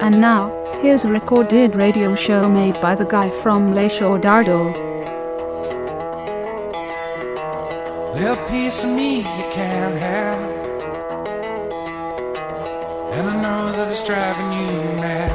[0.00, 0.50] And now,
[0.82, 4.72] here's a recorded radio show made by the guy from Le Dardo.
[8.14, 10.40] Little piece of me you can't have.
[13.14, 15.32] And I know that it's driving you mad.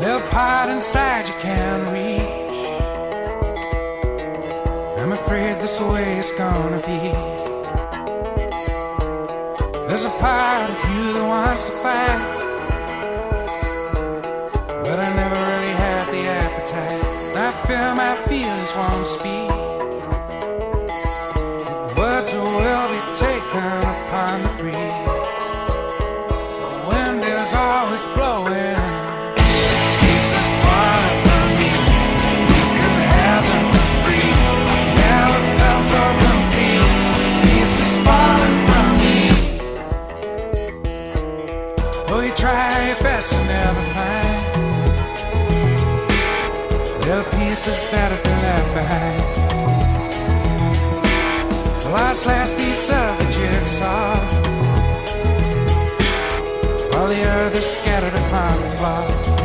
[0.00, 2.42] Little part inside you can't reach.
[4.98, 7.31] I'm afraid this way it's gonna be.
[9.92, 12.36] There's a part of you that wants to fight.
[14.84, 17.04] But I never really had the appetite.
[17.04, 19.50] And I feel my feelings won't speak.
[21.94, 23.91] Words will be taken
[43.22, 44.42] best, you never find
[47.06, 49.34] little pieces that have been left behind.
[51.82, 54.16] The last, last piece of the jigsaw.
[56.90, 59.41] While the earth is scattered upon the floor.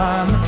[0.00, 0.39] behind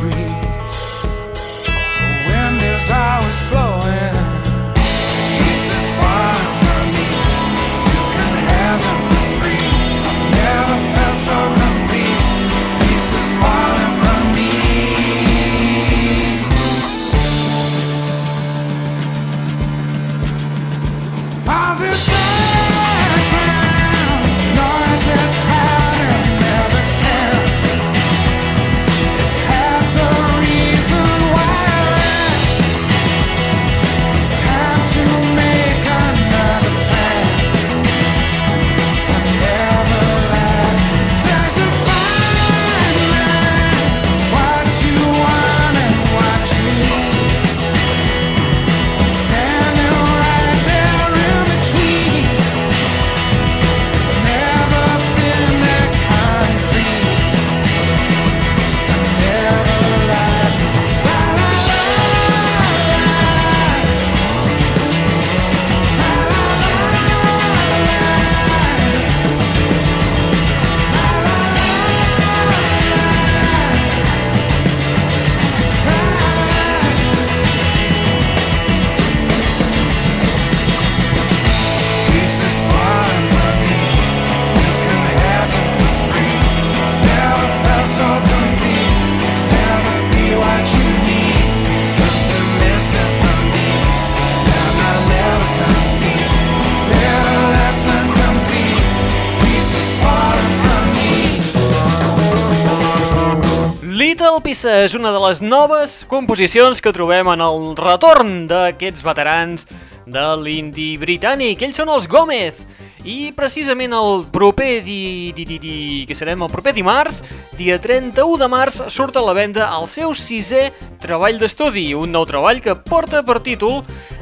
[104.68, 109.64] És una de les noves composicions que trobem en el retorn d'aquests veterans
[110.06, 111.64] de l'indie britànic.
[111.66, 112.60] Ells són els Gómez
[113.02, 117.22] i precisament el proper di, di, di, di, que serem el proper dimarts,
[117.58, 120.68] dia 31 de març, surt a la venda el seu sisè
[121.02, 123.80] treball d'estudi, un nou treball que porta per títol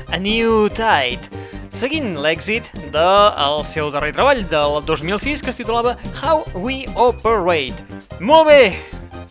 [0.09, 1.29] A New Tide
[1.81, 8.01] seguint l'èxit del seu darrer treball del 2006 que es titulava How We Operate.
[8.21, 8.63] Molt bé,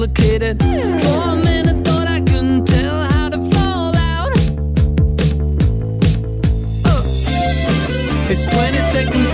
[0.05, 0.61] Complicated.
[0.61, 4.31] For a minute, thought I couldn't tell how to fall out.
[6.85, 7.01] Uh.
[8.29, 9.24] It's 20 seconds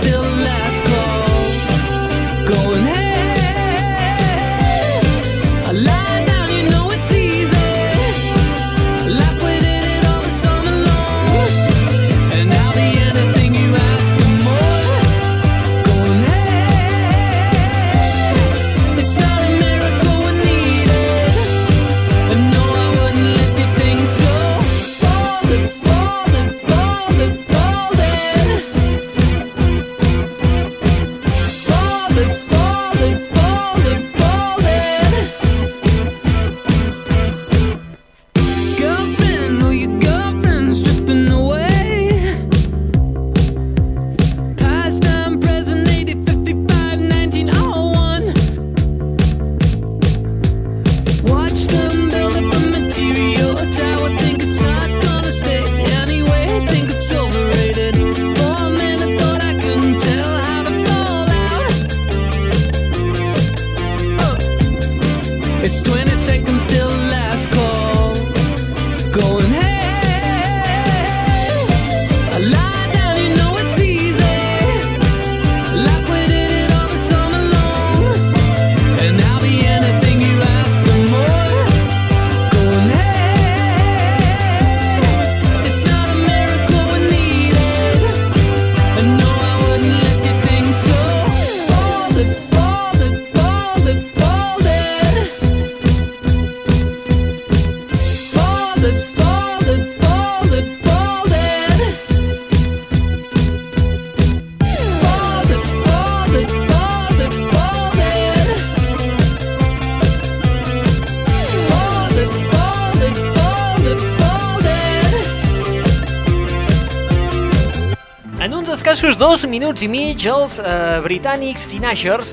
[119.12, 122.32] escassos dos minuts i mig, els eh, britànics Teenagers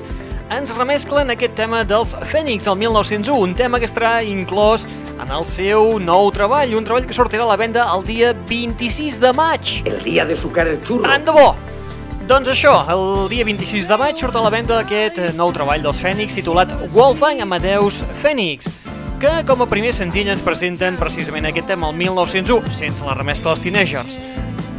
[0.50, 4.86] ens remesclen aquest tema dels Fènix, el 1901, un tema que estarà inclòs
[5.20, 9.20] en el seu nou treball, un treball que sortirà a la venda el dia 26
[9.20, 9.82] de maig.
[9.84, 11.54] El día de sucar el de bo!
[12.26, 15.82] Doncs això, el dia 26 de maig surt a la venda aquest eh, nou treball
[15.82, 18.70] dels Fènix titulat Wolfgang Amadeus Fènix,
[19.20, 23.52] que com a primer senzill ens presenten precisament aquest tema el 1901, sense la remescla
[23.52, 24.22] dels Teenagers.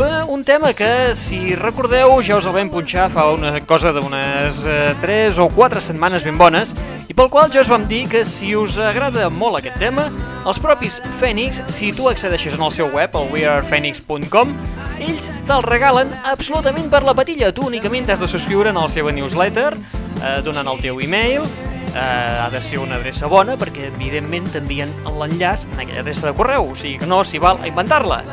[0.01, 4.63] Bé, un tema que, si recordeu, ja us el vam punxar fa una cosa d'unes
[4.65, 6.71] eh, 3 o 4 setmanes ben bones,
[7.05, 10.07] i pel qual ja us vam dir que si us agrada molt aquest tema,
[10.41, 14.55] els propis Phoenix, si tu accedeixes en el seu web, al wearephoenix.com,
[15.05, 17.51] ells te'l regalen absolutament per la patilla.
[17.53, 21.45] Tu únicament t'has de subscriure en la seva newsletter, eh, donant el teu e-mail,
[21.91, 26.33] eh, ha de ser una adreça bona perquè evidentment t'envien l'enllaç en aquella adreça de
[26.33, 28.23] correu, o sigui que no s'hi val a inventar-la.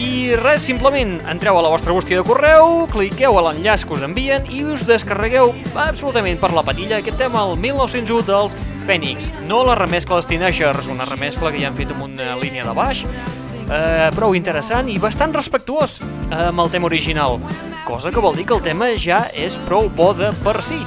[0.00, 4.04] I res, simplement entreu a la vostra bústia de correu, cliqueu a l'enllaç que us
[4.06, 9.28] envien i us descarregueu absolutament per la patilla aquest tema, el 1901 dels Phoenix.
[9.44, 12.72] No la remescla dels Teenagers, una remescla que ja han fet amb una línia de
[12.78, 15.98] baix, eh, prou interessant i bastant respectuós
[16.32, 17.36] amb el tema original,
[17.84, 20.80] cosa que vol dir que el tema ja és prou bo de per si.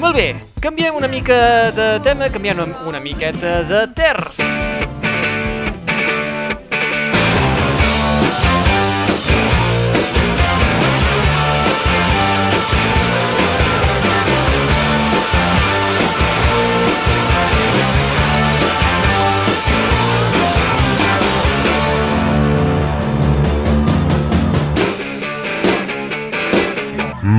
[0.00, 0.30] Molt bé,
[0.64, 4.40] canviem una mica de tema, canviem una miqueta de terç.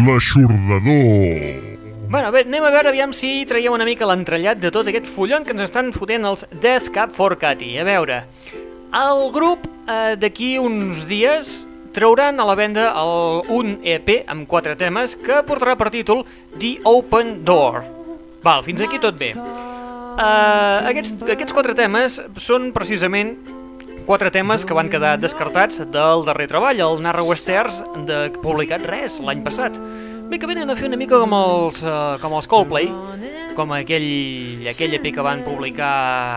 [0.06, 1.76] L'aixordador.
[2.10, 5.46] Bueno, bé, anem a veure aviam si traiem una mica l'entrellat de tot aquest fullon
[5.46, 7.72] que ens estan fotent els Death Cab for Cathy.
[7.82, 8.20] A veure,
[8.94, 14.76] el grup eh, d'aquí uns dies trauran a la venda el, un EP amb quatre
[14.78, 16.26] temes que portarà per títol
[16.60, 17.82] The Open Door.
[18.46, 19.34] Val, fins aquí tot bé.
[19.36, 23.34] Uh, aquests, aquests quatre temes són precisament
[24.06, 29.18] quatre temes que van quedar descartats del darrer treball, el Narra Westerns, de publicat res
[29.20, 29.78] l'any passat.
[30.30, 32.90] Bé que venen a fer una mica com els, uh, com els Coldplay,
[33.58, 35.90] com aquell, aquell EP que van publicar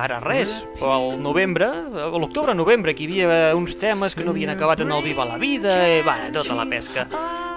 [0.05, 4.85] ara res, al novembre, a l'octubre-novembre, que hi havia uns temes que no havien acabat
[4.85, 7.09] en el Viva la Vida, i va, tota la pesca.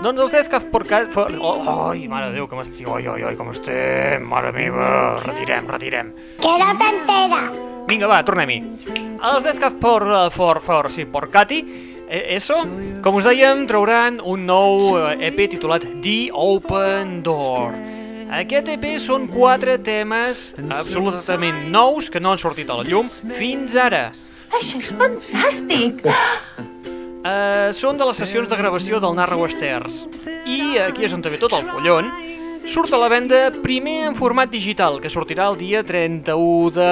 [0.01, 1.12] Doncs els Death Cab for Cat...
[1.13, 1.30] For...
[1.39, 2.88] Oh, ai, mare de Déu, com estic...
[2.89, 6.15] Oi, oi, oi, com estem, mare meva, retirem, retirem.
[6.41, 7.44] Que no t'entera.
[7.91, 8.62] Vinga, va, tornem-hi.
[9.19, 11.57] Els Death Cab for, uh, for, for, sí, por Cati,
[12.07, 12.55] eh, eso,
[13.03, 17.75] com us dèiem, trauran un nou eh, EP titulat The Open Door.
[18.39, 23.03] Aquest EP són quatre temes absolutament nous que no han sortit a la llum
[23.36, 24.05] fins ara.
[24.55, 26.05] Això és fantàstic.
[26.07, 30.05] Uh, són de les sessions de gravació del Narra Westerns.
[30.48, 32.07] I aquí és on ve tot el follon.
[32.62, 36.91] Surt a la venda primer en format digital, que sortirà el dia 31 de,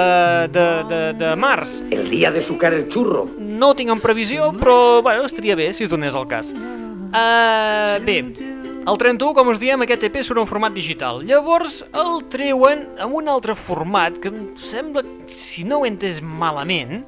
[0.50, 1.76] de, de, de març.
[1.94, 3.28] El día de sucar el churro.
[3.38, 6.50] No ho tinc en previsió, però bueno, estaria bé si es donés el cas.
[6.50, 8.18] Uh, bé,
[8.82, 11.22] el 31, com us diem, aquest EP surt en format digital.
[11.26, 16.18] Llavors el treuen amb un altre format que em sembla, si no ho he entès
[16.22, 17.04] malament,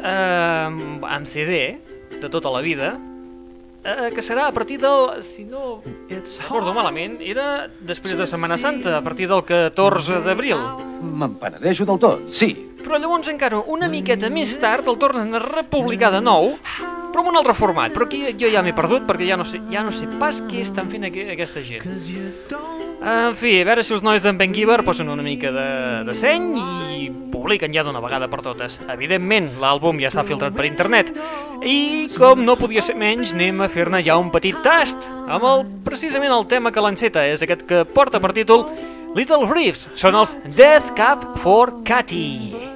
[0.00, 0.74] uh,
[1.06, 1.76] amb CD,
[2.16, 2.96] de tota la vida,
[3.86, 5.22] eh, que serà a partir del...
[5.22, 10.60] Si no recordo malament, era després de Setmana Santa, a partir del 14 d'abril.
[11.06, 12.52] Me'n penedeixo del tot, sí.
[12.82, 16.54] Però llavors encara una miqueta més tard el tornen a republicar de nou,
[17.10, 17.94] però amb un altre format.
[17.94, 20.62] Però aquí jo ja m'he perdut perquè ja no sé, ja no sé pas què
[20.62, 21.86] estan fent aqu aquesta gent.
[23.02, 25.66] En fi, a veure si els nois d'en Ben Giver posen una mica de,
[26.08, 26.46] de seny
[26.96, 28.78] i publiquen ja d'una vegada per totes.
[28.92, 31.12] Evidentment, l'àlbum ja s'ha filtrat per internet.
[31.62, 35.66] I com no podia ser menys, anem a fer-ne ja un petit tast amb el,
[35.86, 38.66] precisament el tema que l'enceta, és aquest que porta per títol
[39.16, 39.90] Little Reefs.
[39.96, 42.75] Són els Death Cab for Cathy.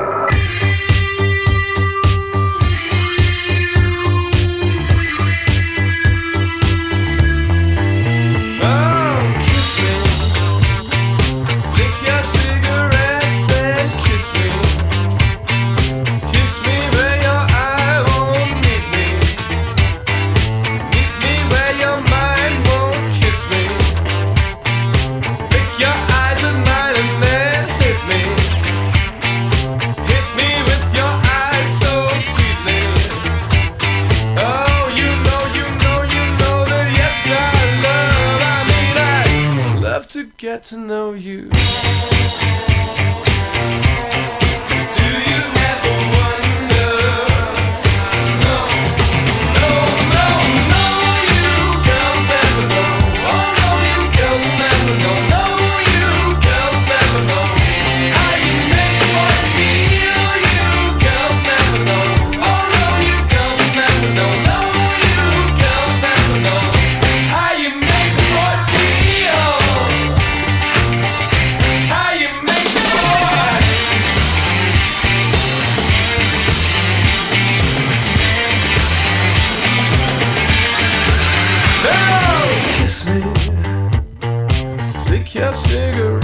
[85.67, 86.20] Cigarette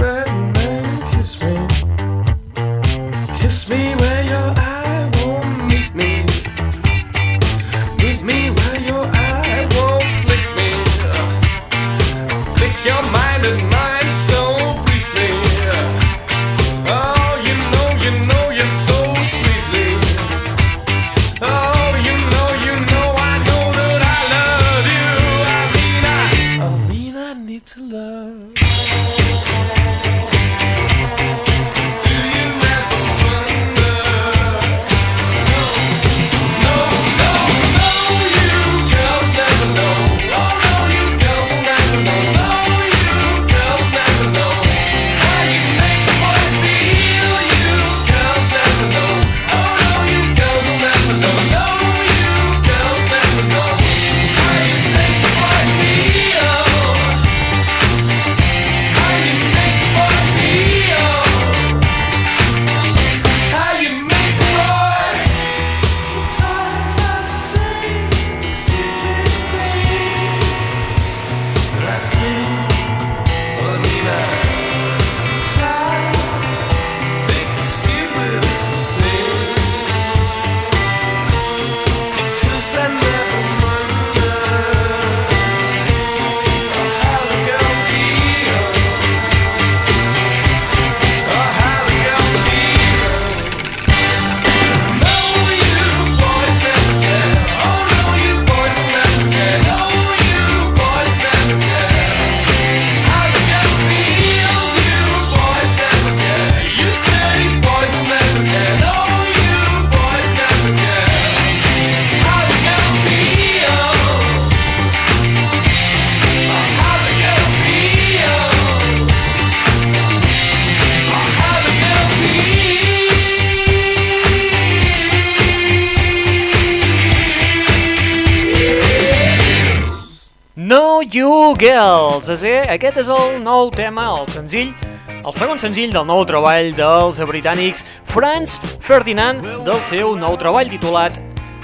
[132.27, 134.73] Dir, aquest és el nou tema, el senzill,
[135.15, 141.15] el segon senzill del nou treball dels britànics Franz Ferdinand del seu nou treball titulat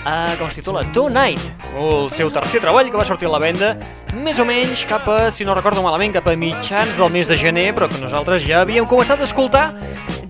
[0.05, 0.85] uh, com es titula?
[0.95, 3.73] Tonight, el seu tercer treball que va sortir a la venda
[4.15, 7.35] més o menys cap a, si no recordo malament, cap a mitjans del mes de
[7.43, 9.65] gener, però que nosaltres ja havíem començat a escoltar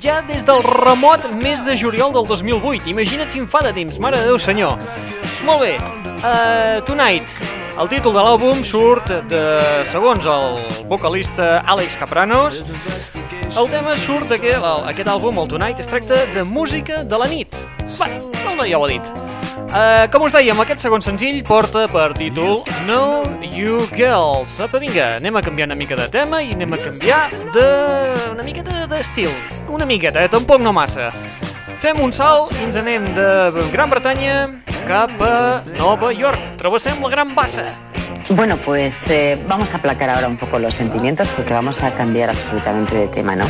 [0.02, 2.90] ja des del remot mes de juliol del 2008.
[2.90, 4.82] Imagina't si em fa de temps, mare de Déu senyor.
[5.46, 7.38] Molt bé, uh, Tonight,
[7.80, 9.42] el títol de l'àlbum surt de,
[9.90, 10.58] segons el
[10.90, 12.60] vocalista Àlex Capranos,
[13.58, 17.56] el tema surt d'aquest aquest àlbum, el Tonight, es tracta de música de la nit.
[17.98, 18.10] Bé,
[18.50, 19.14] el noi ja ho ha dit.
[19.74, 24.60] Uh, com us dèiem, aquest segon senzill porta per títol No You Girls.
[24.62, 27.24] Apa, vinga, anem a canviar una mica de tema i anem a canviar
[27.56, 27.66] de...
[28.30, 29.34] una miqueta d'estil.
[29.74, 30.30] Una miqueta, eh?
[30.30, 31.10] tampoc no massa.
[31.84, 33.26] Fem un salt i ens anem de
[33.74, 34.36] Gran Bretanya
[34.88, 36.40] cap a Nova York.
[36.62, 37.66] Travessem la Gran Bassa.
[38.30, 42.30] Bueno, pues eh, vamos a aplacar ahora un poco los sentimientos porque vamos a cambiar
[42.30, 43.44] absolutamente de tema, ¿no?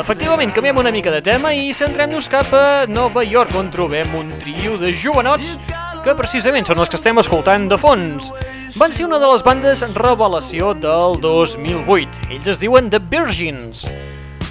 [0.00, 4.34] Efectivament, canviem una mica de tema i centrem-nos cap a Nova York, on trobem un
[4.34, 5.54] trio de jovenots
[6.02, 8.32] que precisament són els que estem escoltant de fons.
[8.74, 12.32] Van ser una de les bandes revelació del 2008.
[12.34, 13.86] Ells es diuen The Virgins.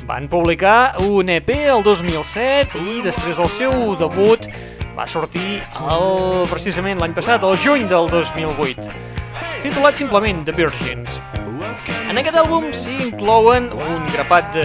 [0.07, 4.49] Van publicar un EP el 2007 i després del seu debut
[4.97, 8.91] va sortir el, precisament l'any passat, el juny del 2008,
[9.63, 11.22] titulat simplement The Virgins.
[12.13, 14.63] En aquest àlbum s'hi inclouen un grapat de,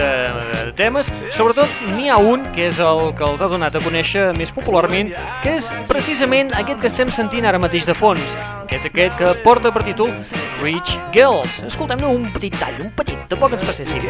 [0.67, 4.27] de temes, sobretot n'hi ha un que és el que els ha donat a conèixer
[4.37, 5.09] més popularment,
[5.41, 8.35] que és precisament aquest que estem sentint ara mateix de fons,
[8.69, 10.13] que és aquest que porta per títol
[10.61, 11.63] Rich Girls.
[11.65, 14.05] Escoltem-ne un petit tall, un petit, tampoc ens passéssim.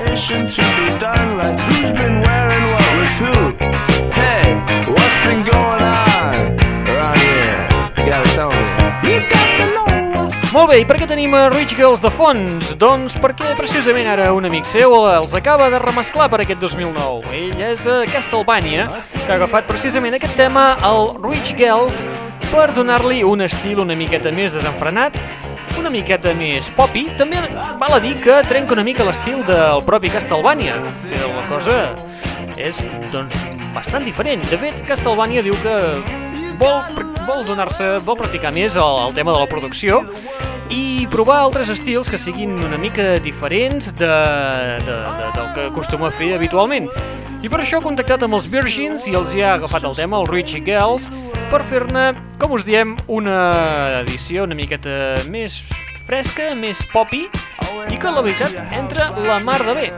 [4.20, 4.52] Hey,
[4.92, 6.36] what's been going on
[6.92, 7.72] around here?
[8.04, 8.68] You gotta tell me.
[9.08, 9.99] You got to know.
[10.50, 12.72] Molt bé, i per què tenim a Rich Girls de fons?
[12.82, 17.30] Doncs perquè precisament ara un amic seu els acaba de remesclar per aquest 2009.
[17.38, 22.02] Ell és a Castlevania, que ha agafat precisament aquest tema, el Rich Girls,
[22.50, 25.20] per donar-li un estil una miqueta més desenfrenat,
[25.78, 27.06] una miqueta més popi.
[27.20, 27.44] També
[27.78, 30.80] val a dir que trenca una mica l'estil del propi Castlevania.
[31.14, 31.78] La cosa
[32.58, 32.82] és,
[33.14, 33.38] doncs,
[33.78, 34.42] bastant diferent.
[34.50, 35.78] De fet, Castlevania diu que
[36.60, 40.04] vol, vol donar-se, vol practicar més el, el tema de la producció
[40.70, 44.10] i provar altres estils que siguin una mica diferents de,
[44.86, 46.90] de, de, del que acostuma a fer habitualment.
[47.42, 50.20] I per això ha contactat amb els Virgins i els hi ha agafat el tema,
[50.22, 51.10] el Richie Girls,
[51.50, 53.40] per fer-ne, com us diem, una
[54.04, 55.58] edició una miqueta més
[56.06, 57.26] fresca, més popi,
[57.90, 59.90] i que la veritat entra la mar de bé.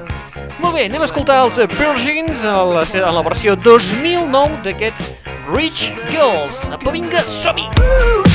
[0.61, 5.20] Molt bé, anem a escoltar els Virgins a la, a la versió 2009 d'aquest
[5.51, 6.71] Rich Girls.
[6.71, 8.30] Apa, vinga, som-hi!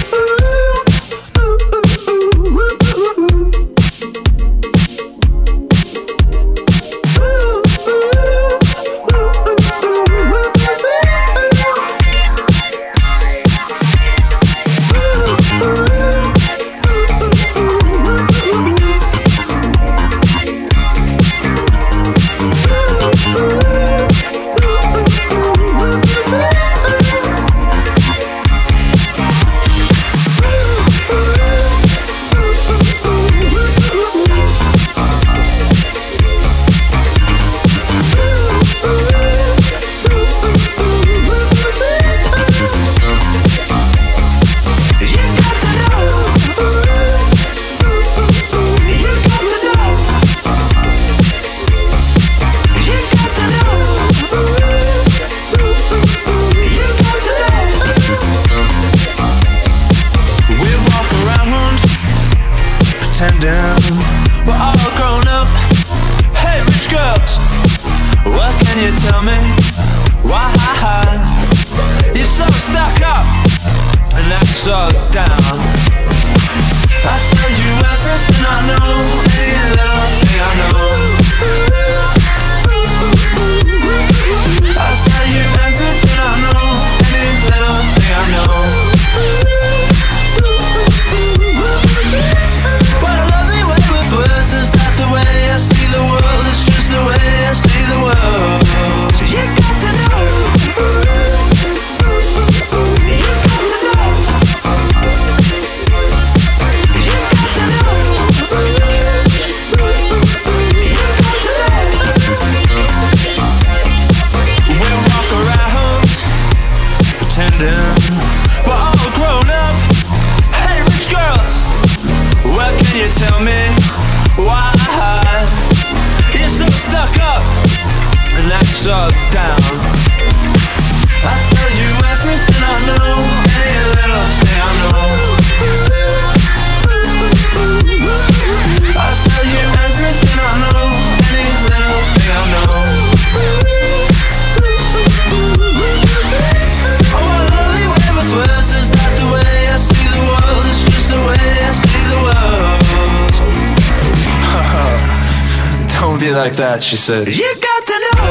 [156.46, 157.26] Like that, she said.
[157.26, 158.22] You got to know.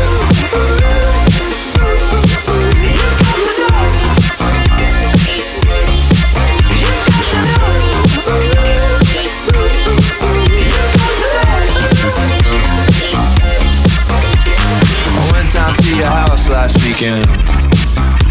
[15.12, 17.28] I went down to your house last weekend.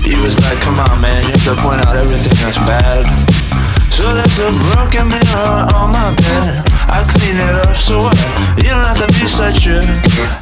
[0.01, 3.05] He was like, come on, man, you have to point out everything that's bad.
[3.93, 6.65] So there's a broken mirror on my bed.
[6.89, 8.54] I clean it up so what?
[8.65, 9.77] You don't have to be such a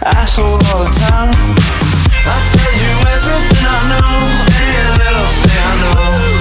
[0.06, 1.34] asshole all the time.
[2.24, 4.14] I tell you everything I know,
[4.62, 6.31] any little thing I know.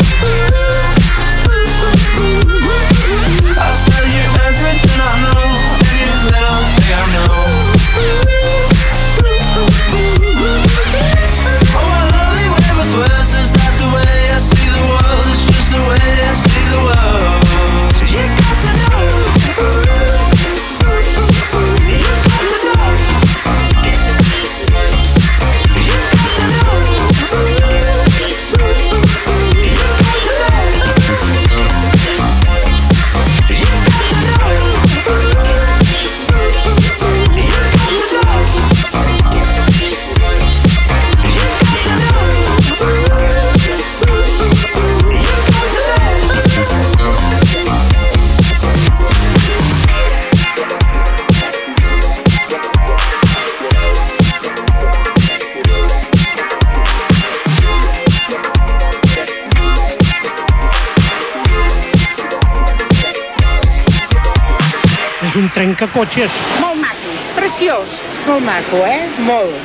[68.71, 69.07] Maco, eh?
[69.19, 69.55] Molt.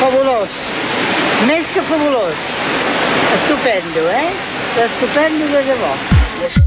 [0.00, 0.50] Fabulós.
[1.46, 2.36] Més que fabulós.
[3.34, 4.32] Estupendo, eh?
[4.84, 6.65] Estupendo de debò.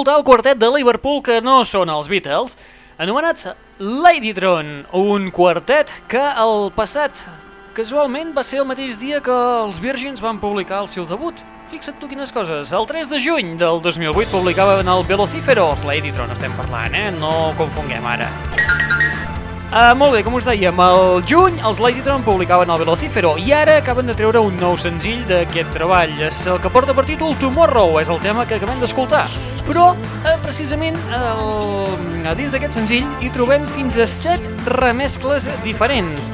[0.00, 2.54] Acabem d'escoltar el quartet de Liverpool que no són els Beatles,
[2.96, 7.12] anomenats Ladytron, un quartet que el passat
[7.76, 11.36] casualment va ser el mateix dia que els Virgins van publicar el seu debut.
[11.68, 16.32] Fixa't tu quines coses, el 3 de juny del 2008 publicaven el Velocífero, els Ladytron
[16.32, 17.10] estem parlant, eh?
[17.20, 18.30] No confonguem ara.
[19.70, 23.76] Uh, molt bé, com us dèiem, el juny els Ladytron publicaven el Velocífero i ara
[23.78, 26.10] acaben de treure un nou senzill d'aquest treball.
[26.26, 29.28] És el que porta per títol Tomorrow, és el tema que acabem d'escoltar.
[29.68, 36.32] Però, uh, precisament, el, a dins d'aquest senzill hi trobem fins a 7 remescles diferents.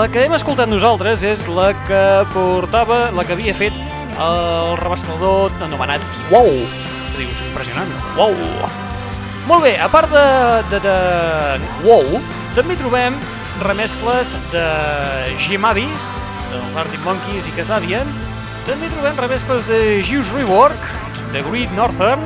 [0.00, 3.76] La que hem escoltat nosaltres és la que portava, la que havia fet
[4.16, 6.00] el remesclador anomenat
[6.32, 6.48] Wow.
[7.20, 8.32] Dius, impressionant, Wow.
[9.48, 10.26] Molt bé, a part de,
[10.72, 10.96] de, de
[11.84, 12.20] Wow,
[12.58, 13.14] també trobem
[13.62, 14.64] remescles de
[15.38, 16.06] Gimavis,
[16.50, 18.08] dels Arctic Monkeys i Kasabian.
[18.66, 20.88] També trobem remescles de Juice Rework,
[21.30, 22.24] de Great Northern,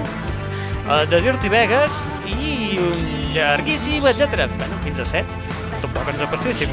[0.86, 2.00] eh, de Dirty Vegas
[2.32, 4.48] i un llarguíssim, etc.
[4.56, 5.28] Bueno, fins a 7.
[5.82, 6.72] Tampoc ens apasséssim.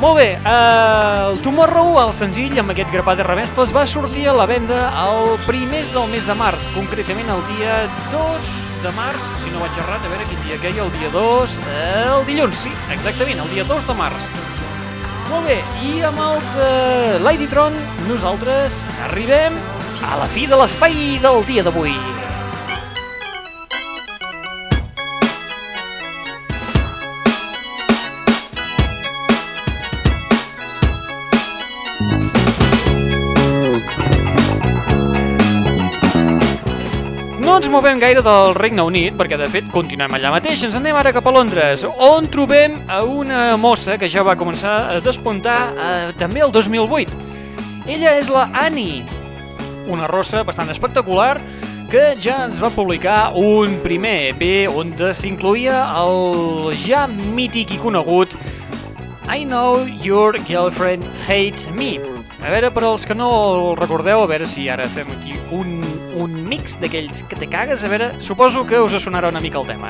[0.00, 4.32] Molt bé, eh, el Tomorrow, el senzill, amb aquest grapat de remescles, va sortir a
[4.32, 7.82] la venda el primers del mes de març, concretament el dia
[8.16, 11.56] 2 de març, si no vaig errat, a veure quin dia queia, el dia 2,
[12.14, 14.28] el dilluns, sí, exactament, el dia 2 de març.
[15.28, 17.76] Molt bé, i amb els eh, Ladytron
[18.08, 19.58] nosaltres arribem
[20.08, 22.19] a la fi de l'espai del dia d'avui.
[37.70, 40.64] Movem gaire del Regne Unit, perquè de fet continuem allà mateix.
[40.66, 44.74] Ens anem ara cap a Londres, on trobem a una mossa que ja va començar
[44.90, 47.14] a despuntar eh, també el 2008.
[47.90, 49.04] Ella és la Annie,
[49.90, 51.36] una rossa bastant espectacular
[51.90, 58.36] que ja ens va publicar un primer EP on s'incluïa el ja mític i conegut
[59.30, 61.96] I Know Your Girlfriend Hates Me.
[62.40, 65.79] A veure, per als que no el recordeu, a veure si ara fem aquí un,
[66.20, 69.66] un mix d'aquells que te cagues, a veure, suposo que us sonarà una mica el
[69.66, 69.88] tema.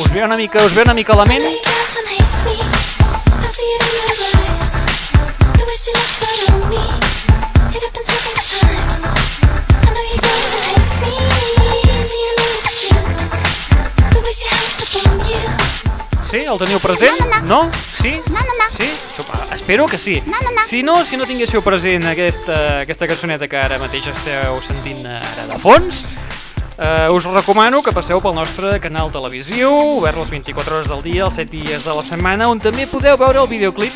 [0.00, 1.44] Us ve una mica, us ve una mica la ment?
[16.34, 17.20] Sí, el teniu present?
[17.46, 17.68] No?
[17.94, 18.16] Sí?
[19.54, 20.20] Espero que sí.
[20.66, 25.44] Si no, si no tinguéssiu present aquesta, aquesta cançoneta que ara mateix esteu sentint ara
[25.46, 26.00] de fons,
[26.76, 31.28] eh, us recomano que passeu pel nostre canal televisiu, obert les 24 hores del dia,
[31.28, 33.94] els 7 dies de la setmana, on també podeu veure el videoclip,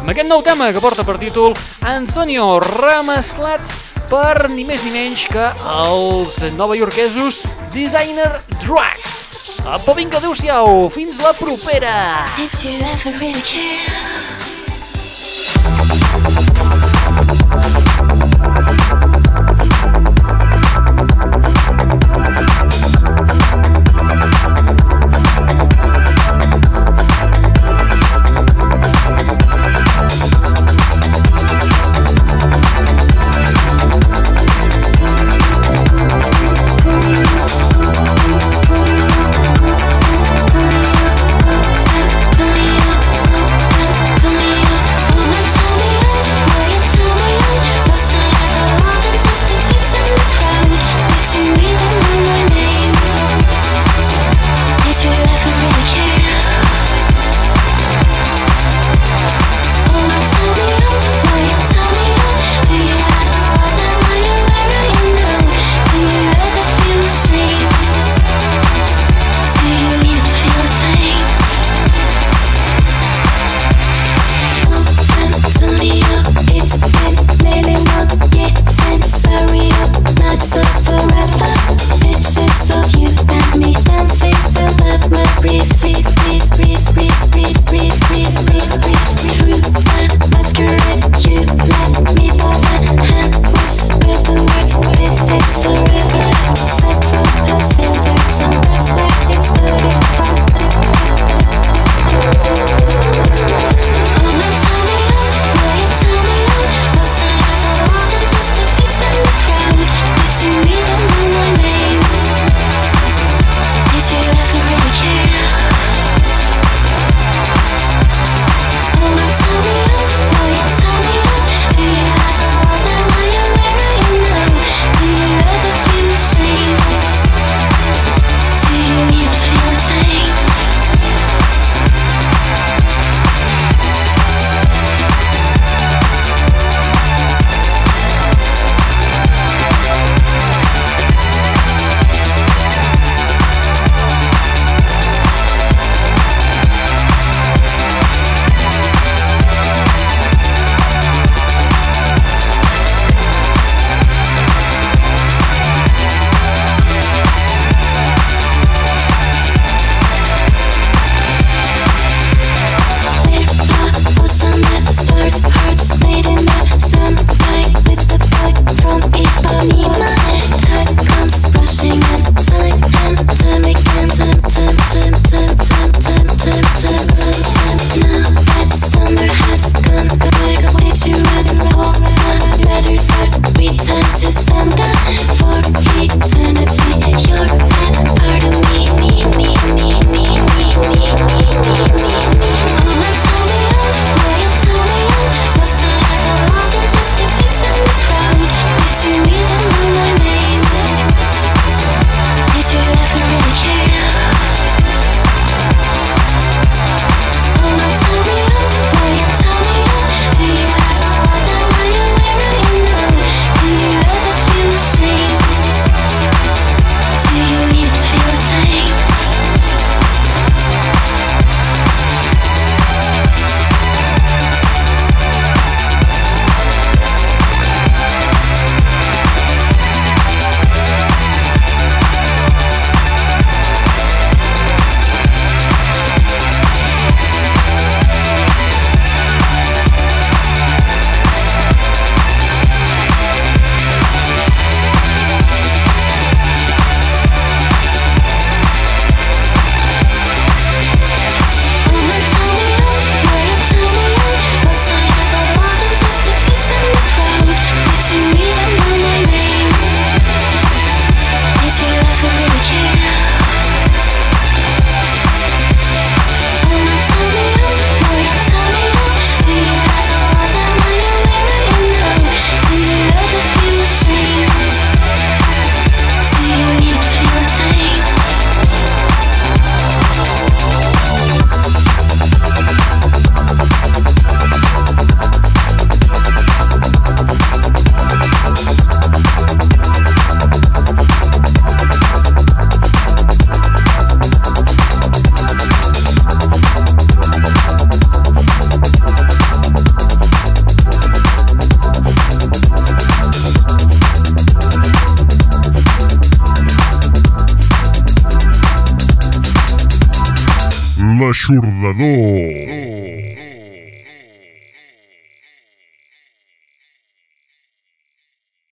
[0.00, 1.54] amb aquest nou tema que porta per títol
[1.86, 3.62] Antonio, remesclat
[4.10, 7.40] per ni més ni menys que els novaiorquesos
[7.74, 8.30] Designer
[8.60, 9.24] Drugs.
[9.66, 11.96] Apa, vinga, adeu-siau, fins la propera!
[12.36, 14.46] Did you ever really care?